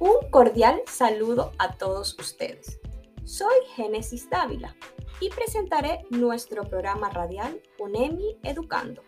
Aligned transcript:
Un 0.00 0.30
cordial 0.30 0.80
saludo 0.86 1.52
a 1.58 1.76
todos 1.76 2.18
ustedes. 2.18 2.80
Soy 3.24 3.54
Génesis 3.76 4.30
Dávila 4.30 4.74
y 5.20 5.28
presentaré 5.28 6.06
nuestro 6.08 6.64
programa 6.64 7.10
radial 7.10 7.60
UNEMI 7.78 8.38
Educando, 8.42 9.02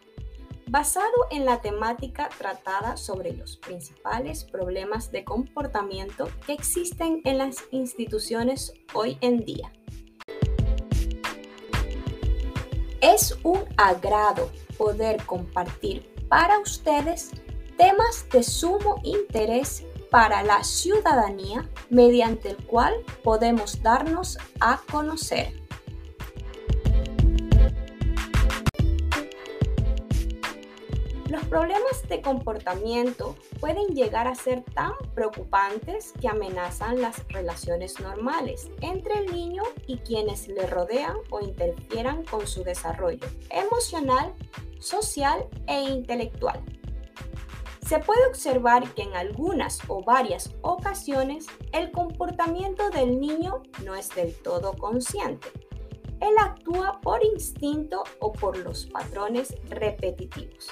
basado 0.68 1.14
en 1.30 1.46
la 1.46 1.62
temática 1.62 2.28
tratada 2.36 2.98
sobre 2.98 3.32
los 3.32 3.56
principales 3.56 4.44
problemas 4.44 5.10
de 5.10 5.24
comportamiento 5.24 6.28
que 6.46 6.52
existen 6.52 7.22
en 7.24 7.38
las 7.38 7.64
instituciones 7.70 8.74
hoy 8.92 9.16
en 9.22 9.46
día. 9.46 9.72
Es 13.00 13.38
un 13.44 13.64
agrado 13.78 14.50
poder 14.76 15.24
compartir 15.24 16.14
para 16.28 16.58
ustedes 16.58 17.30
temas 17.78 18.28
de 18.30 18.42
sumo 18.42 19.00
interés 19.04 19.86
para 20.12 20.42
la 20.42 20.62
ciudadanía 20.62 21.66
mediante 21.88 22.50
el 22.50 22.58
cual 22.66 22.92
podemos 23.24 23.82
darnos 23.82 24.38
a 24.60 24.78
conocer. 24.90 25.54
Los 31.30 31.42
problemas 31.46 32.06
de 32.10 32.20
comportamiento 32.20 33.36
pueden 33.58 33.94
llegar 33.94 34.28
a 34.28 34.34
ser 34.34 34.62
tan 34.74 34.92
preocupantes 35.14 36.12
que 36.20 36.28
amenazan 36.28 37.00
las 37.00 37.26
relaciones 37.28 37.98
normales 38.00 38.70
entre 38.82 39.14
el 39.14 39.32
niño 39.32 39.62
y 39.86 39.96
quienes 39.96 40.46
le 40.46 40.66
rodean 40.66 41.16
o 41.30 41.40
interfieran 41.40 42.22
con 42.26 42.46
su 42.46 42.62
desarrollo 42.64 43.26
emocional, 43.48 44.34
social 44.78 45.46
e 45.66 45.80
intelectual. 45.80 46.62
Se 47.86 47.98
puede 47.98 48.24
observar 48.26 48.94
que 48.94 49.02
en 49.02 49.14
algunas 49.14 49.80
o 49.88 50.02
varias 50.02 50.50
ocasiones 50.62 51.46
el 51.72 51.90
comportamiento 51.90 52.90
del 52.90 53.20
niño 53.20 53.62
no 53.84 53.94
es 53.96 54.08
del 54.10 54.34
todo 54.34 54.72
consciente. 54.74 55.48
Él 56.20 56.34
actúa 56.38 57.00
por 57.00 57.24
instinto 57.24 58.04
o 58.20 58.32
por 58.32 58.56
los 58.56 58.86
patrones 58.86 59.56
repetitivos. 59.68 60.68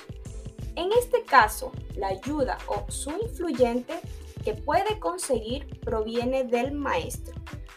En 0.76 0.92
este 0.92 1.24
caso, 1.24 1.72
la 1.96 2.08
ayuda 2.08 2.56
o 2.68 2.88
su 2.90 3.10
influyente 3.10 3.98
que 4.44 4.54
puede 4.54 5.00
conseguir 5.00 5.80
proviene 5.80 6.44
del 6.44 6.72
maestro 6.72 7.34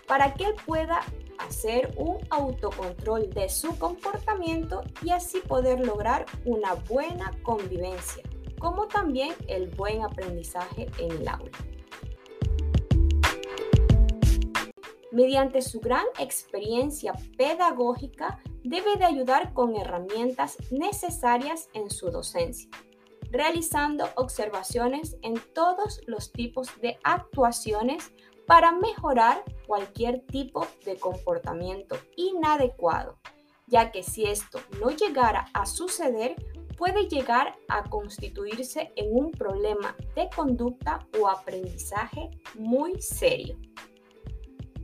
para 0.07 0.35
que 0.35 0.45
él 0.45 0.55
pueda 0.65 1.01
hacer 1.39 1.91
un 1.97 2.19
autocontrol 2.29 3.31
de 3.31 3.49
su 3.49 3.77
comportamiento 3.79 4.83
y 5.01 5.09
así 5.09 5.39
poder 5.39 5.79
lograr 5.79 6.27
una 6.45 6.75
buena 6.75 7.31
convivencia 7.41 8.23
como 8.63 8.87
también 8.87 9.35
el 9.49 9.67
buen 9.67 10.03
aprendizaje 10.03 10.89
en 10.97 11.11
el 11.11 11.27
aula. 11.27 11.51
Mediante 15.11 15.61
su 15.61 15.81
gran 15.81 16.05
experiencia 16.17 17.13
pedagógica, 17.37 18.39
debe 18.63 18.95
de 18.95 19.03
ayudar 19.03 19.53
con 19.53 19.75
herramientas 19.75 20.55
necesarias 20.71 21.67
en 21.73 21.91
su 21.91 22.09
docencia, 22.09 22.69
realizando 23.29 24.07
observaciones 24.15 25.17
en 25.23 25.33
todos 25.53 25.99
los 26.07 26.31
tipos 26.31 26.69
de 26.79 26.97
actuaciones 27.03 28.13
para 28.47 28.71
mejorar 28.71 29.43
cualquier 29.67 30.25
tipo 30.25 30.65
de 30.85 30.95
comportamiento 30.95 31.97
inadecuado, 32.15 33.19
ya 33.67 33.91
que 33.91 34.03
si 34.03 34.23
esto 34.23 34.61
no 34.79 34.89
llegara 34.89 35.49
a 35.53 35.65
suceder, 35.65 36.37
puede 36.83 37.07
llegar 37.07 37.55
a 37.69 37.89
constituirse 37.89 38.91
en 38.97 39.15
un 39.15 39.31
problema 39.31 39.95
de 40.17 40.29
conducta 40.35 41.07
o 41.17 41.29
aprendizaje 41.29 42.29
muy 42.55 43.01
serio. 43.01 43.55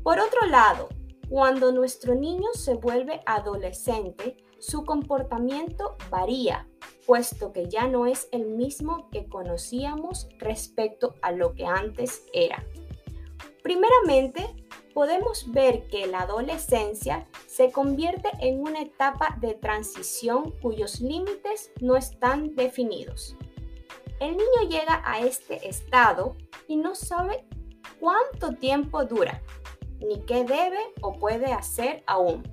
Por 0.01 0.17
otro 0.17 0.45
lado, 0.45 0.87
cuando 1.27 1.73
nuestro 1.73 2.15
niño 2.15 2.53
se 2.53 2.75
vuelve 2.75 3.19
adolescente, 3.25 4.37
su 4.59 4.85
comportamiento 4.85 5.97
varía, 6.09 6.69
puesto 7.05 7.51
que 7.51 7.67
ya 7.67 7.85
no 7.89 8.05
es 8.05 8.29
el 8.31 8.45
mismo 8.45 9.09
que 9.09 9.27
conocíamos 9.27 10.29
respecto 10.37 11.15
a 11.21 11.33
lo 11.33 11.53
que 11.53 11.65
antes 11.65 12.23
era. 12.31 12.63
Primeramente, 13.61 14.55
podemos 14.93 15.51
ver 15.51 15.87
que 15.87 16.07
la 16.07 16.21
adolescencia 16.21 17.27
se 17.47 17.71
convierte 17.71 18.29
en 18.39 18.61
una 18.61 18.81
etapa 18.81 19.37
de 19.39 19.53
transición 19.53 20.53
cuyos 20.61 21.01
límites 21.01 21.71
no 21.81 21.95
están 21.95 22.55
definidos. 22.55 23.35
El 24.19 24.31
niño 24.31 24.69
llega 24.69 25.01
a 25.05 25.19
este 25.21 25.67
estado 25.67 26.35
y 26.67 26.75
no 26.75 26.95
sabe 26.95 27.45
cuánto 27.99 28.55
tiempo 28.55 29.05
dura, 29.05 29.41
ni 29.99 30.21
qué 30.25 30.43
debe 30.43 30.79
o 31.01 31.13
puede 31.13 31.53
hacer 31.53 32.03
aún. 32.05 32.43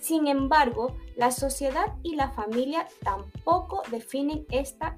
Sin 0.00 0.26
embargo, 0.26 0.96
la 1.16 1.30
sociedad 1.30 1.96
y 2.02 2.16
la 2.16 2.30
familia 2.30 2.86
tampoco 3.02 3.82
definen 3.90 4.46
esta 4.50 4.96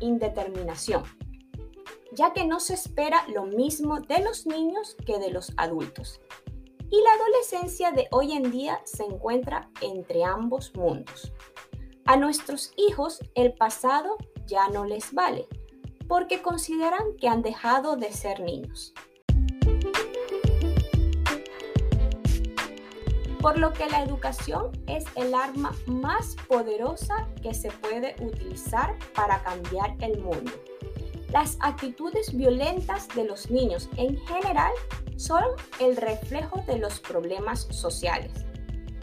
indeterminación 0.00 1.02
ya 2.16 2.32
que 2.32 2.46
no 2.46 2.60
se 2.60 2.74
espera 2.74 3.24
lo 3.28 3.44
mismo 3.44 4.00
de 4.00 4.20
los 4.20 4.46
niños 4.46 4.96
que 5.06 5.18
de 5.18 5.30
los 5.30 5.52
adultos. 5.58 6.20
Y 6.88 7.02
la 7.02 7.12
adolescencia 7.12 7.92
de 7.92 8.08
hoy 8.10 8.32
en 8.32 8.50
día 8.50 8.80
se 8.84 9.04
encuentra 9.04 9.70
entre 9.82 10.24
ambos 10.24 10.74
mundos. 10.74 11.32
A 12.06 12.16
nuestros 12.16 12.72
hijos 12.76 13.20
el 13.34 13.52
pasado 13.52 14.16
ya 14.46 14.68
no 14.68 14.84
les 14.84 15.12
vale, 15.12 15.46
porque 16.08 16.40
consideran 16.40 17.16
que 17.20 17.28
han 17.28 17.42
dejado 17.42 17.96
de 17.96 18.12
ser 18.12 18.40
niños. 18.40 18.94
Por 23.40 23.58
lo 23.58 23.72
que 23.72 23.86
la 23.90 24.02
educación 24.02 24.72
es 24.86 25.04
el 25.16 25.34
arma 25.34 25.74
más 25.86 26.34
poderosa 26.48 27.28
que 27.42 27.52
se 27.52 27.70
puede 27.70 28.16
utilizar 28.20 28.96
para 29.14 29.42
cambiar 29.42 29.94
el 30.00 30.18
mundo. 30.18 30.50
Las 31.38 31.58
actitudes 31.60 32.34
violentas 32.34 33.08
de 33.08 33.24
los 33.24 33.50
niños 33.50 33.90
en 33.98 34.16
general 34.20 34.72
son 35.18 35.44
el 35.80 35.98
reflejo 35.98 36.62
de 36.66 36.78
los 36.78 36.98
problemas 36.98 37.68
sociales. 37.70 38.32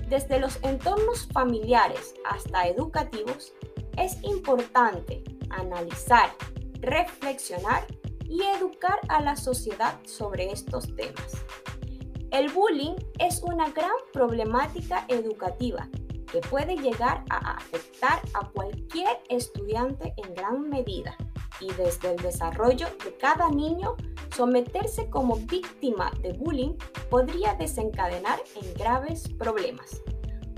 Desde 0.10 0.40
los 0.40 0.58
entornos 0.64 1.28
familiares 1.32 2.16
hasta 2.26 2.68
educativos, 2.68 3.54
es 3.98 4.18
importante 4.24 5.24
analizar, 5.52 6.32
reflexionar 6.80 7.86
y 8.26 8.42
educar 8.42 9.00
a 9.10 9.22
la 9.22 9.36
sociedad 9.36 10.00
sobre 10.04 10.52
estos 10.52 10.88
temas. 10.96 11.34
El 12.32 12.50
bullying 12.50 12.96
es 13.20 13.44
una 13.44 13.70
gran 13.70 13.94
problemática 14.12 15.06
educativa 15.08 15.88
que 16.32 16.40
puede 16.40 16.78
llegar 16.78 17.26
a 17.30 17.58
afectar 17.58 18.24
a 18.34 18.50
cualquier 18.50 19.22
estudiante 19.30 20.16
en 20.18 20.34
gran 20.34 20.68
medida 20.68 21.16
y 21.64 21.74
desde 21.74 22.12
el 22.12 22.18
desarrollo 22.18 22.88
de 23.04 23.16
cada 23.18 23.50
niño, 23.50 23.96
someterse 24.36 25.10
como 25.10 25.38
víctima 25.38 26.12
de 26.22 26.34
bullying 26.34 26.74
podría 27.10 27.54
desencadenar 27.56 28.40
en 28.62 28.74
graves 28.74 29.30
problemas, 29.38 30.02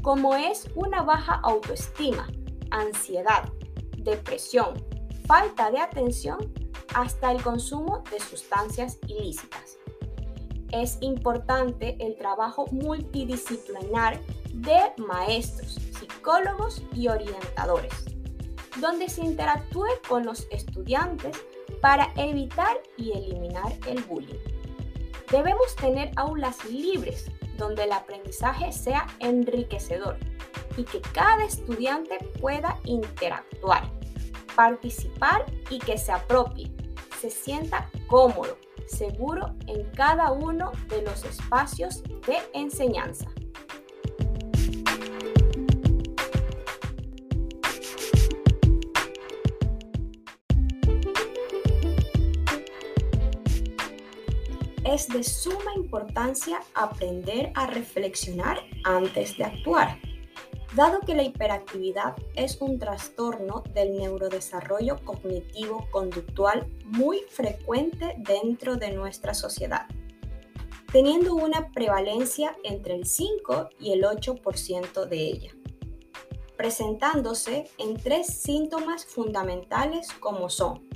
como 0.02 0.36
es 0.36 0.68
una 0.76 1.04
baja 1.04 1.40
autoestima, 1.44 2.28
ansiedad, 2.72 3.52
depresión, 3.98 4.74
falta 5.28 5.72
de 5.72 5.80
atención, 5.80 6.54
hasta 6.94 7.32
el 7.32 7.42
consumo 7.44 8.04
de 8.12 8.20
sustancias 8.20 9.00
ilícitas. 9.08 9.78
Es 10.72 10.98
importante 11.02 11.98
el 12.00 12.18
trabajo 12.18 12.66
multidisciplinar 12.72 14.20
de 14.54 14.80
maestros, 14.98 15.78
psicólogos 16.00 16.82
y 16.94 17.08
orientadores 17.10 18.15
donde 18.78 19.10
se 19.10 19.22
interactúe 19.22 19.88
con 20.08 20.26
los 20.26 20.48
estudiantes 20.52 21.38
para 21.82 22.12
evitar 22.16 22.78
y 22.98 23.12
eliminar 23.12 23.74
el 23.88 24.02
bullying. 24.04 24.40
Debemos 25.32 25.76
tener 25.76 26.12
aulas 26.16 26.64
libres 26.66 27.32
donde 27.58 27.84
el 27.84 27.92
aprendizaje 27.92 28.72
sea 28.72 29.08
enriquecedor 29.20 30.18
y 30.78 30.84
que 30.84 31.02
cada 31.02 31.46
estudiante 31.46 32.18
pueda 32.40 32.80
interactuar, 32.84 33.90
participar 34.56 35.46
y 35.70 35.80
que 35.80 35.98
se 35.98 36.12
apropie, 36.12 36.72
se 37.20 37.30
sienta 37.30 37.90
cómodo, 38.08 38.58
seguro 38.88 39.56
en 39.68 39.84
cada 39.92 40.32
uno 40.32 40.72
de 40.90 41.02
los 41.02 41.24
espacios 41.24 42.04
de 42.04 42.38
enseñanza. 42.54 43.35
Es 54.96 55.10
de 55.10 55.26
suma 55.26 55.76
importancia 55.76 56.62
aprender 56.74 57.52
a 57.56 57.68
reflexionar 57.68 58.62
antes 58.86 59.38
de 59.38 59.44
actuar, 59.44 60.00
dado 60.74 61.02
que 61.02 61.14
la 61.14 61.24
hiperactividad 61.24 62.16
es 62.34 62.62
un 62.62 62.80
trastorno 62.80 63.64
del 63.74 63.98
neurodesarrollo 63.98 65.04
cognitivo-conductual 65.04 66.66
muy 66.86 67.20
frecuente 67.30 68.16
dentro 68.20 68.78
de 68.78 68.92
nuestra 68.92 69.34
sociedad, 69.34 69.86
teniendo 70.94 71.36
una 71.36 71.72
prevalencia 71.74 72.56
entre 72.64 72.96
el 72.96 73.06
5 73.06 73.72
y 73.78 73.92
el 73.92 74.04
8% 74.04 75.06
de 75.08 75.18
ella, 75.18 75.52
presentándose 76.56 77.70
en 77.80 77.98
tres 77.98 78.28
síntomas 78.28 79.06
fundamentales 79.06 80.08
como 80.22 80.50
son 80.50 80.88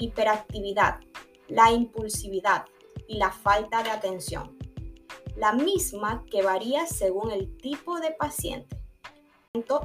hiperactividad, 0.00 0.98
la 1.46 1.70
impulsividad 1.70 2.64
y 3.06 3.18
la 3.18 3.30
falta 3.30 3.82
de 3.82 3.90
atención, 3.90 4.58
la 5.36 5.52
misma 5.52 6.24
que 6.30 6.42
varía 6.42 6.86
según 6.86 7.30
el 7.30 7.56
tipo 7.58 8.00
de 8.00 8.10
paciente 8.10 8.78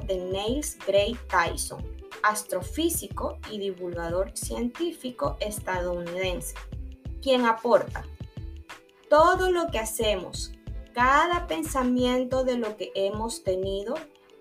de 0.06 0.16
Niels 0.16 0.78
Gray 0.86 1.16
Tyson, 1.28 1.84
astrofísico 2.22 3.38
y 3.50 3.58
divulgador 3.58 4.36
científico 4.36 5.36
estadounidense, 5.40 6.54
quien 7.20 7.44
aporta, 7.44 8.04
todo 9.08 9.50
lo 9.50 9.68
que 9.70 9.78
hacemos, 9.78 10.52
cada 10.92 11.46
pensamiento 11.46 12.44
de 12.44 12.56
lo 12.56 12.76
que 12.76 12.92
hemos 12.94 13.42
tenido 13.42 13.94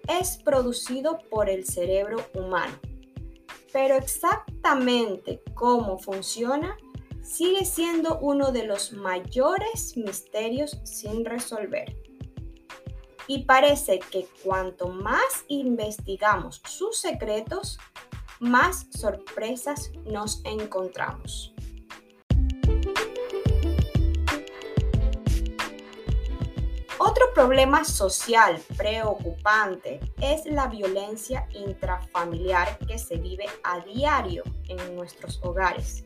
es 0.08 0.38
producido 0.38 1.20
por 1.30 1.50
el 1.50 1.66
cerebro 1.66 2.18
humano. 2.34 2.78
Pero 3.72 3.96
exactamente 3.96 5.42
cómo 5.56 5.98
funciona 5.98 6.78
sigue 7.24 7.66
siendo 7.66 8.20
uno 8.20 8.52
de 8.52 8.66
los 8.66 8.94
mayores 8.94 9.98
misterios 9.98 10.78
sin 10.84 11.26
resolver 11.26 11.96
y 13.28 13.46
parece 13.46 14.00
que 14.00 14.28
cuanto 14.44 14.90
más 14.90 15.46
investigamos 15.48 16.62
sus 16.66 16.98
secretos, 16.98 17.80
más 18.40 18.88
sorpresas 18.92 19.92
nos 20.06 20.42
encontramos. 20.44 21.54
Otro 27.00 27.34
problema 27.34 27.84
social 27.84 28.62
preocupante 28.78 30.00
es 30.22 30.46
la 30.46 30.68
violencia 30.68 31.48
intrafamiliar 31.54 32.78
que 32.80 32.98
se 32.98 33.18
vive 33.18 33.46
a 33.64 33.80
diario 33.80 34.44
en 34.68 34.96
nuestros 34.96 35.40
hogares 35.44 36.06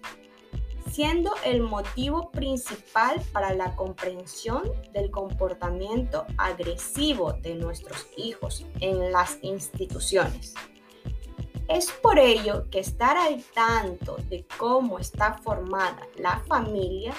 siendo 0.91 1.31
el 1.45 1.61
motivo 1.61 2.31
principal 2.31 3.21
para 3.31 3.53
la 3.53 3.75
comprensión 3.75 4.63
del 4.93 5.11
comportamiento 5.11 6.25
agresivo 6.37 7.33
de 7.33 7.55
nuestros 7.55 8.07
hijos 8.15 8.65
en 8.79 9.11
las 9.11 9.37
instituciones. 9.41 10.53
Es 11.67 11.91
por 11.91 12.17
ello 12.17 12.69
que 12.71 12.79
estar 12.79 13.17
al 13.17 13.43
tanto 13.53 14.17
de 14.29 14.45
cómo 14.57 14.99
está 14.99 15.33
formada 15.33 15.99
la 16.15 16.39
familia 16.47 17.13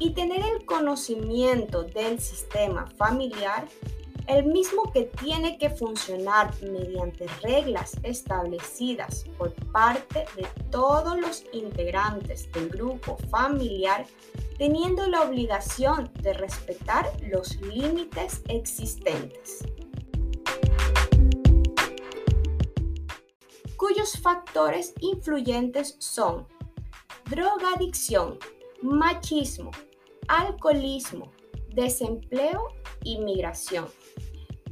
y 0.00 0.10
tener 0.10 0.44
el 0.44 0.64
conocimiento 0.66 1.84
del 1.84 2.20
sistema 2.20 2.86
familiar 2.96 3.68
el 4.26 4.46
mismo 4.46 4.90
que 4.92 5.04
tiene 5.04 5.58
que 5.58 5.70
funcionar 5.70 6.54
mediante 6.62 7.26
reglas 7.42 7.92
establecidas 8.02 9.24
por 9.36 9.52
parte 9.72 10.24
de 10.36 10.46
todos 10.70 11.18
los 11.18 11.44
integrantes 11.52 12.50
del 12.52 12.68
grupo 12.68 13.16
familiar, 13.30 14.06
teniendo 14.56 15.06
la 15.08 15.22
obligación 15.22 16.10
de 16.20 16.32
respetar 16.32 17.10
los 17.22 17.60
límites 17.60 18.42
existentes. 18.48 19.64
cuyos 23.76 24.18
factores 24.18 24.94
influyentes 25.00 25.96
son 25.98 26.48
drogadicción, 27.28 28.38
machismo, 28.80 29.72
alcoholismo, 30.26 31.30
desempleo 31.68 32.62
y 33.02 33.18
migración 33.18 33.86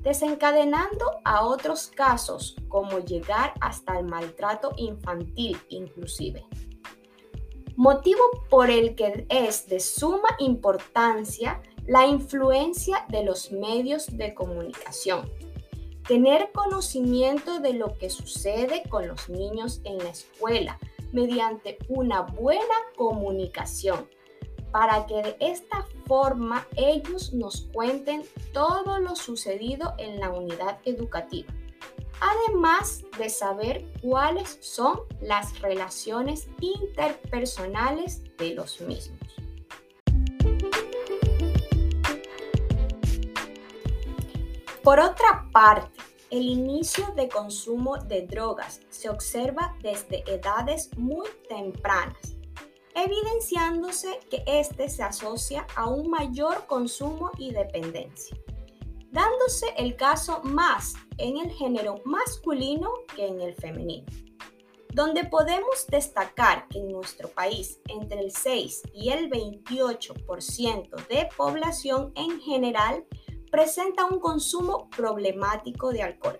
desencadenando 0.03 1.07
a 1.25 1.45
otros 1.47 1.89
casos 1.89 2.57
como 2.69 2.99
llegar 2.99 3.55
hasta 3.61 3.99
el 3.99 4.07
maltrato 4.07 4.73
infantil 4.77 5.59
inclusive. 5.69 6.45
Motivo 7.77 8.21
por 8.51 8.71
el 8.71 8.95
que 8.95 9.27
es 9.29 9.67
de 9.67 9.81
suma 9.81 10.29
importancia 10.39 11.63
la 11.87 12.07
influencia 12.07 13.07
de 13.09 13.25
los 13.25 13.51
medios 13.51 14.07
de 14.17 14.35
comunicación. 14.35 15.31
Tener 16.07 16.51
conocimiento 16.53 17.61
de 17.61 17.75
lo 17.75 17.97
que 17.97 18.11
sucede 18.11 18.83
con 18.89 19.09
los 19.09 19.29
niños 19.29 19.81
en 19.85 19.99
la 19.99 20.11
escuela 20.11 20.79
mediante 21.13 21.79
una 21.89 22.23
buena 22.23 22.75
comunicación 22.97 24.09
para 24.73 25.07
que 25.07 25.23
de 25.23 25.37
esta 25.39 25.87
forma 26.07 26.67
ellos 26.77 27.33
nos 27.35 27.69
cuenten 27.73 28.25
todo 28.53 28.99
lo 28.99 29.15
sucedido 29.15 29.95
en 29.99 30.19
la 30.19 30.31
unidad 30.31 30.79
educativa, 30.85 31.53
además 32.21 33.05
de 33.19 33.29
saber 33.29 33.85
cuáles 34.01 34.59
son 34.61 35.01
las 35.21 35.61
relaciones 35.61 36.49
interpersonales 36.61 38.23
de 38.39 38.55
los 38.55 38.81
mismos. 38.81 39.21
Por 44.83 44.99
otra 44.99 45.49
parte, 45.53 46.01
el 46.31 46.43
inicio 46.43 47.13
de 47.15 47.29
consumo 47.29 47.99
de 47.99 48.27
drogas 48.27 48.81
se 48.89 49.11
observa 49.11 49.77
desde 49.83 50.25
edades 50.27 50.91
muy 50.97 51.29
tempranas 51.49 52.31
evidenciándose 52.94 54.21
que 54.31 54.43
éste 54.47 54.89
se 54.89 55.03
asocia 55.03 55.67
a 55.77 55.89
un 55.89 56.11
mayor 56.11 56.67
consumo 56.67 57.31
y 57.39 57.53
dependencia, 57.53 58.37
dándose 59.11 59.67
el 59.77 59.97
caso 59.97 60.41
más 60.43 60.94
en 61.19 61.39
el 61.39 61.50
género 61.50 62.00
masculino 62.05 62.91
que 63.15 63.27
en 63.27 63.41
el 63.41 63.55
femenino, 63.55 64.06
donde 64.93 65.25
podemos 65.25 65.87
destacar 65.89 66.69
que 66.69 66.79
en 66.79 66.93
nuestro 66.93 67.29
país 67.29 67.81
entre 67.89 68.21
el 68.21 68.33
6 68.33 68.83
y 68.94 69.11
el 69.11 69.31
28% 69.31 71.06
de 71.09 71.29
población 71.37 72.12
en 72.15 72.41
general 72.41 73.06
presenta 73.50 74.06
un 74.06 74.19
consumo 74.19 74.89
problemático 74.91 75.93
de 75.93 76.03
alcohol. 76.03 76.39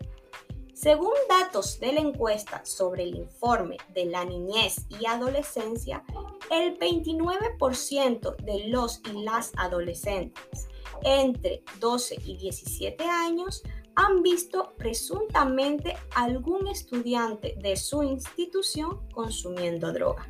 Según 0.75 1.12
datos 1.28 1.78
de 1.78 1.93
la 1.93 2.00
encuesta 2.00 2.64
sobre 2.64 3.04
el 3.04 3.14
informe 3.14 3.76
de 3.94 4.06
la 4.06 4.25
niñez 4.25 4.87
y 4.88 5.06
adolescencia, 5.06 6.02
el 6.50 6.78
29% 6.78 8.37
de 8.37 8.68
los 8.68 9.00
y 9.11 9.22
las 9.25 9.52
adolescentes 9.56 10.68
entre 11.04 11.62
12 11.80 12.16
y 12.25 12.37
17 12.37 13.04
años 13.04 13.62
han 13.94 14.22
visto 14.22 14.72
presuntamente 14.76 15.96
algún 16.14 16.68
estudiante 16.68 17.56
de 17.61 17.76
su 17.76 18.02
institución 18.02 19.06
consumiendo 19.12 19.92
droga. 19.92 20.26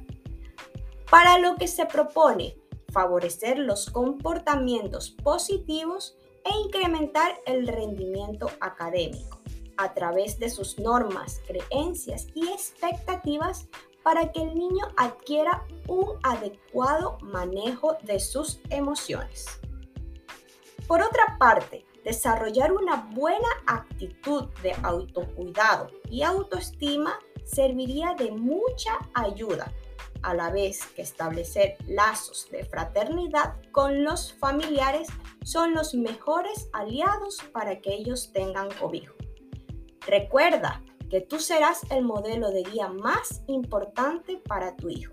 Para 1.11 1.38
lo 1.38 1.57
que 1.57 1.69
se 1.69 1.87
propone 1.87 2.57
favorecer 2.92 3.59
los 3.59 3.90
comportamientos 3.90 5.11
positivos 5.11 6.16
e 6.45 6.50
incrementar 6.64 7.38
el 7.47 7.66
rendimiento 7.66 8.50
académico 8.61 9.40
a 9.76 9.95
través 9.95 10.38
de 10.38 10.50
sus 10.50 10.78
normas, 10.78 11.40
creencias 11.47 12.26
y 12.35 12.49
expectativas 12.49 13.69
para 14.02 14.32
que 14.32 14.42
el 14.42 14.54
niño 14.54 14.87
adquiera 14.97 15.64
un 15.88 16.18
adecuado 16.23 17.18
manejo 17.23 17.97
de 18.02 18.21
sus 18.21 18.61
emociones. 18.71 19.61
Por 20.87 21.02
otra 21.02 21.37
parte, 21.38 21.85
desarrollar 22.04 22.73
una 22.73 23.09
buena 23.14 23.49
actitud 23.66 24.49
de 24.62 24.75
autocuidado 24.82 25.90
y 26.11 26.23
autoestima 26.23 27.18
serviría 27.44 28.14
de 28.14 28.30
mucha 28.30 28.99
ayuda, 29.14 29.73
a 30.23 30.35
la 30.35 30.50
vez 30.50 30.87
que 30.94 31.02
establecer 31.02 31.76
lazos 31.87 32.49
de 32.50 32.64
fraternidad 32.64 33.56
con 33.73 34.04
los 34.04 34.32
familiares 34.35 35.09
son 35.44 35.75
los 35.75 35.94
mejores 35.94 36.68
aliados 36.73 37.38
para 37.52 37.80
que 37.80 37.92
ellos 37.94 38.32
tengan 38.32 38.71
cobijo. 38.71 39.14
Recuerda 40.06 40.82
que 41.12 41.21
tú 41.21 41.38
serás 41.38 41.83
el 41.90 42.04
modelo 42.04 42.50
de 42.52 42.62
guía 42.62 42.88
más 42.88 43.42
importante 43.47 44.38
para 44.49 44.75
tu 44.76 44.88
hijo. 44.88 45.12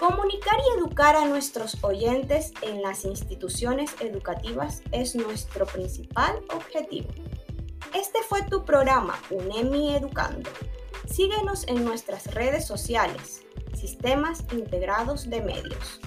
Comunicar 0.00 0.56
y 0.58 0.80
educar 0.80 1.14
a 1.14 1.26
nuestros 1.26 1.78
oyentes 1.84 2.52
en 2.62 2.82
las 2.82 3.04
instituciones 3.04 3.94
educativas 4.00 4.82
es 4.90 5.14
nuestro 5.14 5.64
principal 5.64 6.42
objetivo. 6.52 7.10
Este 7.94 8.18
fue 8.28 8.42
tu 8.42 8.64
programa 8.64 9.16
UNEMI 9.30 9.94
Educando. 9.94 10.50
Síguenos 11.06 11.68
en 11.68 11.84
nuestras 11.84 12.34
redes 12.34 12.66
sociales, 12.66 13.46
Sistemas 13.74 14.44
Integrados 14.50 15.30
de 15.30 15.40
Medios. 15.40 16.00